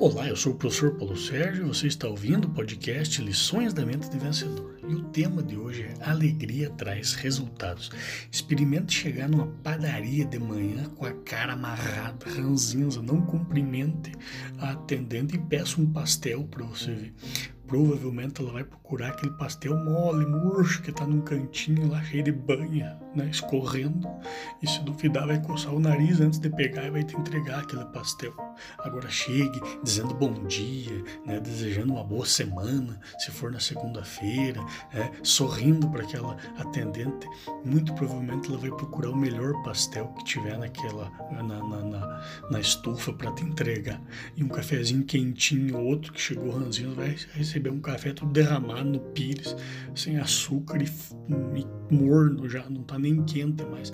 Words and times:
Olá, 0.00 0.26
eu 0.26 0.34
sou 0.34 0.54
o 0.54 0.56
professor 0.56 0.94
Paulo 0.94 1.14
Sérgio 1.14 1.66
e 1.66 1.68
você 1.68 1.86
está 1.86 2.08
ouvindo 2.08 2.46
o 2.46 2.50
podcast 2.50 3.20
Lições 3.20 3.74
da 3.74 3.84
Mente 3.84 4.08
de 4.08 4.18
Vencedor. 4.18 4.78
E 4.88 4.94
o 4.94 5.02
tema 5.10 5.42
de 5.42 5.58
hoje 5.58 5.82
é 5.82 6.08
Alegria 6.08 6.70
traz 6.70 7.12
resultados. 7.12 7.90
Experimente 8.32 8.94
chegar 8.94 9.28
numa 9.28 9.48
padaria 9.62 10.24
de 10.24 10.38
manhã 10.38 10.86
com 10.96 11.04
a 11.04 11.12
cara 11.12 11.52
amarrada, 11.52 12.30
ranzinza, 12.30 13.02
não 13.02 13.20
cumprimente 13.20 14.10
a 14.58 14.70
atendente 14.70 15.36
e 15.36 15.38
peça 15.38 15.78
um 15.78 15.92
pastel 15.92 16.44
para 16.44 16.64
você 16.64 16.94
ver 16.94 17.14
provavelmente 17.70 18.42
ela 18.42 18.52
vai 18.52 18.64
procurar 18.64 19.10
aquele 19.10 19.30
pastel 19.34 19.76
mole, 19.76 20.26
murcho, 20.26 20.82
que 20.82 20.90
está 20.90 21.06
num 21.06 21.20
cantinho 21.20 21.88
lá 21.88 22.02
cheio 22.02 22.24
de 22.24 22.32
banha, 22.32 22.98
né, 23.14 23.28
escorrendo. 23.30 24.08
E 24.60 24.66
se 24.68 24.82
duvidar, 24.82 25.28
vai 25.28 25.40
coçar 25.40 25.72
o 25.72 25.78
nariz 25.78 26.20
antes 26.20 26.40
de 26.40 26.50
pegar 26.50 26.86
e 26.86 26.90
vai 26.90 27.04
te 27.04 27.16
entregar 27.16 27.60
aquele 27.60 27.84
pastel. 27.84 28.34
Agora 28.78 29.08
chegue 29.08 29.60
dizendo 29.82 30.14
bom 30.14 30.32
dia, 30.44 31.04
né, 31.26 31.40
desejando 31.40 31.92
uma 31.92 32.04
boa 32.04 32.26
semana, 32.26 33.00
se 33.18 33.30
for 33.30 33.50
na 33.50 33.60
segunda-feira, 33.60 34.60
é, 34.92 35.10
sorrindo 35.22 35.88
para 35.88 36.02
aquela 36.02 36.36
atendente. 36.58 37.26
Muito 37.64 37.92
provavelmente 37.94 38.48
ela 38.48 38.58
vai 38.58 38.70
procurar 38.70 39.10
o 39.10 39.16
melhor 39.16 39.52
pastel 39.62 40.08
que 40.18 40.24
tiver 40.24 40.58
naquela 40.58 41.10
na, 41.30 41.42
na, 41.42 41.82
na, 41.82 42.22
na 42.50 42.60
estufa 42.60 43.12
para 43.12 43.32
te 43.32 43.44
entregar. 43.44 44.00
E 44.36 44.42
um 44.42 44.48
cafezinho 44.48 45.04
quentinho, 45.04 45.78
outro 45.78 46.12
que 46.12 46.20
chegou 46.20 46.50
ranzinho, 46.50 46.94
vai 46.94 47.16
receber 47.32 47.70
um 47.70 47.80
café 47.80 48.12
tudo 48.12 48.32
derramado 48.32 48.90
no 48.90 49.00
pires, 49.00 49.56
sem 49.94 50.18
açúcar 50.18 50.82
e, 50.82 50.86
e 51.58 51.94
morno 51.94 52.48
já, 52.48 52.68
não 52.68 52.82
tá 52.82 52.98
nem 52.98 53.22
quente 53.24 53.64
mais. 53.64 53.92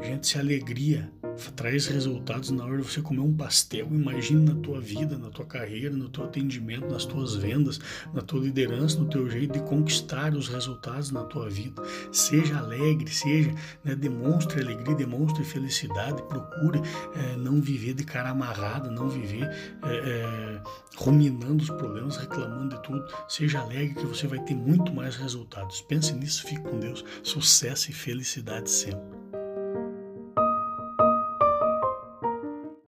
Gente, 0.00 0.26
se 0.26 0.38
alegria 0.38 1.10
traz 1.54 1.86
resultados 1.86 2.50
na 2.50 2.64
hora 2.64 2.78
de 2.78 2.82
você 2.82 3.00
comer 3.00 3.20
um 3.20 3.34
pastel. 3.34 3.86
Imagine 3.90 4.52
na 4.52 4.60
tua 4.60 4.80
vida, 4.80 5.16
na 5.16 5.30
tua 5.30 5.46
carreira, 5.46 5.94
no 5.94 6.08
teu 6.08 6.24
atendimento, 6.24 6.88
nas 6.88 7.04
tuas 7.04 7.34
vendas, 7.34 7.80
na 8.12 8.22
tua 8.22 8.40
liderança, 8.40 8.98
no 8.98 9.06
teu 9.06 9.28
jeito 9.30 9.52
de 9.52 9.60
conquistar 9.60 10.34
os 10.34 10.48
resultados 10.48 11.10
na 11.10 11.24
tua 11.24 11.48
vida. 11.48 11.82
Seja 12.12 12.58
alegre, 12.58 13.10
seja, 13.10 13.54
né, 13.84 13.94
demonstre 13.94 14.60
alegria, 14.60 14.94
demonstre 14.94 15.44
felicidade, 15.44 16.22
procure 16.22 16.80
é, 17.14 17.36
não 17.36 17.60
viver 17.60 17.94
de 17.94 18.04
cara 18.04 18.30
amarrada, 18.30 18.90
não 18.90 19.08
viver 19.08 19.44
é, 19.44 19.96
é, 19.96 20.62
ruminando 20.96 21.62
os 21.62 21.70
problemas, 21.70 22.16
reclamando 22.16 22.76
de 22.76 22.82
tudo. 22.82 23.04
Seja 23.28 23.60
alegre 23.60 23.94
que 23.94 24.06
você 24.06 24.26
vai 24.26 24.40
ter 24.40 24.54
muito 24.54 24.92
mais 24.92 25.16
resultados. 25.16 25.80
Pense 25.82 26.12
nisso, 26.12 26.44
fique 26.44 26.62
com 26.62 26.78
Deus. 26.78 27.04
Sucesso 27.22 27.90
e 27.90 27.94
felicidade 27.94 28.70
sempre. 28.70 29.17